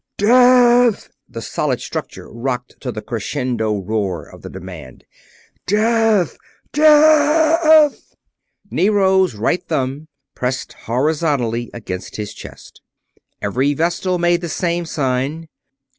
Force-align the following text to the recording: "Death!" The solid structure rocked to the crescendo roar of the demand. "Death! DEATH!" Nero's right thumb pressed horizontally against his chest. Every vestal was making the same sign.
"Death!" 0.17 1.09
The 1.29 1.43
solid 1.43 1.79
structure 1.79 2.27
rocked 2.27 2.79
to 2.81 2.91
the 2.91 3.03
crescendo 3.03 3.77
roar 3.77 4.25
of 4.27 4.41
the 4.41 4.49
demand. 4.49 5.03
"Death! 5.67 6.37
DEATH!" 6.73 8.15
Nero's 8.71 9.35
right 9.35 9.63
thumb 9.67 10.07
pressed 10.33 10.73
horizontally 10.73 11.69
against 11.71 12.15
his 12.15 12.33
chest. 12.33 12.81
Every 13.43 13.75
vestal 13.75 14.13
was 14.13 14.21
making 14.21 14.39
the 14.39 14.49
same 14.49 14.85
sign. 14.85 15.49